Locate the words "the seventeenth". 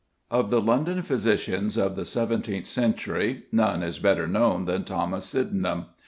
1.95-2.65